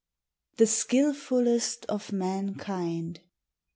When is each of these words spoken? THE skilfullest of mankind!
THE 0.57 0.65
skilfullest 0.65 1.85
of 1.85 2.11
mankind! 2.11 3.19